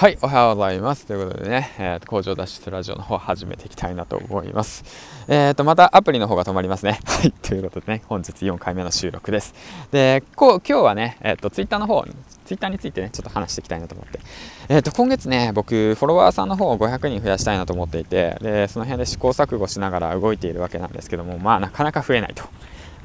[0.00, 1.04] はい、おはようございます。
[1.04, 4.82] ということでね、えー、工場脱出ラジオの方始めていきたいなと思います。
[5.28, 7.00] えっ、ー、と、またアプリの方が止まりますね。
[7.04, 9.54] はい、ということでね、本日4回目の収録です。
[9.92, 12.02] で、こう、今日はね、えっ、ー、と、ツイッターの方、
[12.46, 14.20] ツイッターについてね、ちょっと話していきたいなと思って。
[14.70, 22.44] えっ、と、今月ね、僕、フォロワーさんの方を500人増やしたいなと思っていて、で、その辺で試行錯誤しながら動いているわけなんですけども、まあ、なかなか増えないと。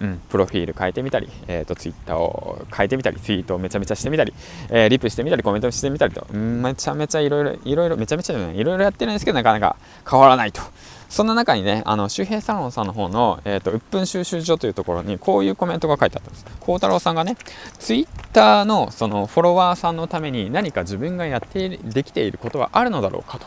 [0.02, 4.34] うん、プロフィール変えてみたり、えーと、ツイッターを変えてみたりツイートをめちゃめちゃしてみたり、
[4.70, 9.77] えー、リプしてみたりコメントしてみたりと、うん、めちゃめちゃいろいろいろいろめちゃめちゃいろいろやってるんですけどなかなか
[10.09, 10.62] 変わらないと。
[11.08, 16.45] そんな中にねあの周平サロンさんの方の、えーと、鬱憤収集所というところにこういうコメントが書いてあったんです。
[16.59, 17.38] 孝太郎さんがね
[17.77, 23.45] ツイッターのそのフォロワーさんのために何か自分がやってできていることはあるのだろうかと。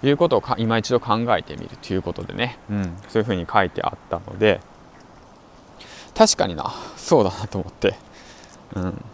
[0.00, 4.60] いうことを今一度考えてみるということでね、うん、そういうふうに書いてあったので
[6.18, 6.74] 確かにな。
[6.96, 7.94] そうだなと思って。
[8.74, 9.04] うん。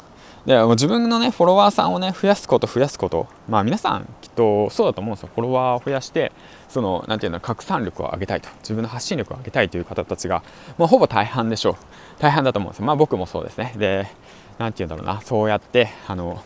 [0.46, 3.27] でも自分のねフォロワーさんをね増やすこと増やすこと。
[3.46, 5.28] まあ皆さんきっとそうだと思うんですよ。
[5.34, 6.32] フォロワーを増やして
[6.69, 8.48] その何て言うの拡散力を上げたいと。
[8.60, 10.42] 自分の発信力を上げたいという方たちが、
[10.78, 11.77] まあ、ほぼ大半でしょう。
[12.20, 12.86] 大半だと思うんですよ。
[12.86, 13.75] まあ僕もそうですね。
[13.77, 14.06] で
[14.58, 15.20] 何て言うんだろうな。
[15.20, 16.42] そうやってあの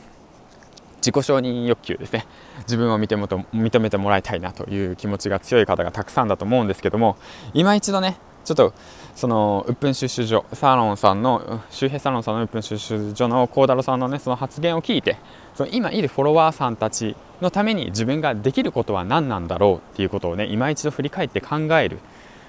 [0.97, 2.27] 自己承認欲求ですね。
[2.61, 7.17] 自分を認め認めてもらいたいなという気持ちが強い方がたくさんだと思うんですけども
[7.55, 8.17] 今一度ね
[8.49, 8.73] ちょっと
[9.15, 15.19] その鬱憤収集所サロンさんの周平サロンさんの鬱憤収集所の幸太郎さんのねその発言を聞いて
[15.55, 22.01] その今いるフォロワーさんたちのために自分ができることは何なんだろうっていうことをね今一度振り返って考えるっ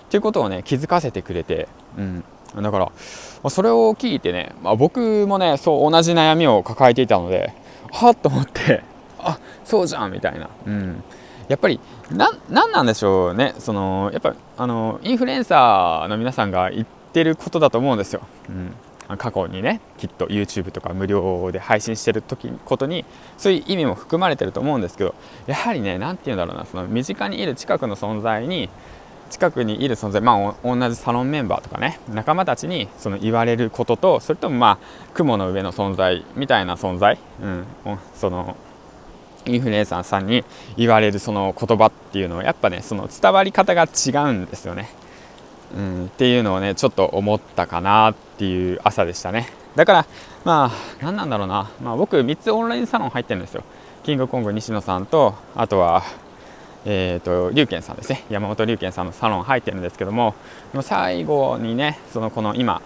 [0.10, 2.24] ていうことをね気づかせてくれて、うん、
[2.56, 2.92] だか
[3.44, 7.52] らそれを聞いてね、まあ、僕もねそう同じ悩みを抱えていたので
[7.92, 8.84] はっと思って
[9.18, 11.04] あそうじゃんみたいな、うん、
[11.50, 11.80] やっぱり
[12.12, 13.56] 何なんでしょうね。
[13.58, 18.22] そのやっぱあのインフルエンサーの皆さんが言ってることだと思うんですよ、
[19.10, 23.04] うん、過去にねきっと YouTube とか無料で配信してる時ことに
[23.40, 25.16] そういう意味も含まれてると思うんですけど
[25.48, 26.66] やはりね何て言うんだろうな。
[26.66, 28.70] その身近にいる近くの存在に
[29.32, 34.78] 近くにいる存在、まあ、同じサロンメンバーとかね仲間たちにその言われることとそれともまあ
[35.14, 37.66] 雲の上の存在みたいな存在、うん、
[38.16, 38.56] その
[39.46, 40.44] インフルエンサーさんに
[40.78, 44.90] 言われるその言葉っていうのはやっぱねその伝わり方が違うんですよね、
[45.76, 49.48] うん、っていうのをねちょっと思ったかなっていう朝でしたね。
[49.76, 50.06] だから
[50.44, 53.64] まあ何なんだろうな、まあ、僕3つオンラインサロン入ってるんですよ。
[54.04, 56.04] キングコング西野さんとあとは
[56.86, 58.24] えーと、龍賢さんですね。
[58.30, 60.34] 山本龍賢さんのサロン入ってるんですけども
[60.82, 62.82] 最後にねそのこの今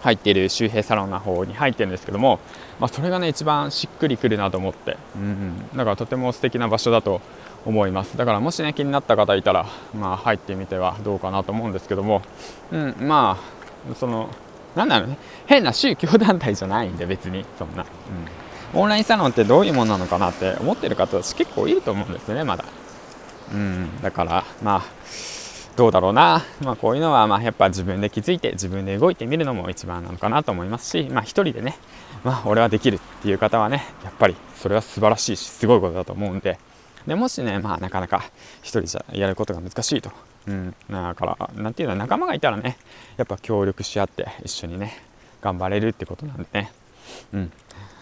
[0.00, 2.38] 入っている周平サロンの方に入ってるんですけども、
[2.78, 7.20] まあ、それがね一番しっくりくるなと思って、うん、だからとても素敵な場所だと
[7.66, 8.16] 思います。
[8.16, 12.22] だからもしね気になった方いたら、まあ、入ってみてはどうかなと思うんですけども、
[12.70, 13.38] うん、ま
[13.90, 14.30] あその
[14.76, 15.18] なんだろうね。
[15.46, 17.44] 変な宗教団体じゃないんで別に。
[17.58, 17.84] そんな、
[18.74, 22.64] うん、オンラインサロンってどういうものなのかなって思ってる方たち結構いると思うんですよねまだ、
[23.52, 24.82] うん、だからまあ
[25.78, 31.78] どうだろうな、まあ、こういうのはまあやっぱ自分で気づいて自分で動いてみるのも一番なのかなと思いますし、まあ、一人でね、
[32.24, 36.58] まあ、俺はできるっていう方はねやっぱりそれは素晴らしいしすごいことだと思うんで。
[37.06, 38.24] でもしね、まあ、なかなか
[38.60, 40.10] 一人じゃやることが難しいと、
[40.48, 42.76] うん、だから何ていうの仲間がいたらね
[43.16, 45.00] やっぱ協力し合って一緒にね
[45.40, 46.72] 頑張れるってことなんでね、
[47.32, 47.52] うん、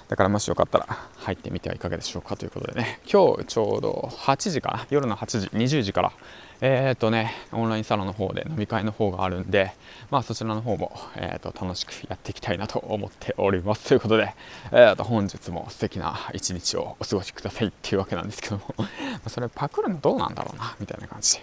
[0.09, 0.87] だからもしよかったら
[1.17, 4.87] 入ってみてはいかがでしょうかということでね今日ちょうど8時かな？
[4.91, 6.13] 夜の8時20時から
[6.61, 9.73] えっ、とね、オンラインサロンの方で飲み会の方があるんで、
[10.11, 13.89] まあそちらの方も、えーと、楽しくやっていきたいなと思っております。
[13.89, 14.35] ということで、
[14.73, 18.63] えーと、本日も素敵な一日をお過ごしくださいっていうわけなんですけども
[19.29, 21.39] それパクるのどうなんだろうな、みたいな感じ。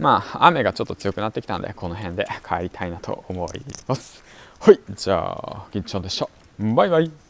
[0.00, 4.24] まあ雨がちょっと強くなってきたんで、この辺で帰りたいなと思います。
[4.58, 6.28] はい、じゃあ、銀ちゃんでした。
[6.58, 7.27] バイバイ。